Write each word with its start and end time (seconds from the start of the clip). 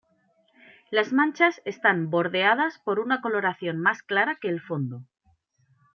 Las 0.89 1.13
manchas 1.13 1.61
están 1.63 2.09
bordeadas 2.09 2.79
por 2.83 2.99
una 2.99 3.21
coloración 3.21 3.77
más 3.79 4.01
clara 4.01 4.33
que 4.41 4.49
el 4.49 4.59
fondo. 4.59 5.03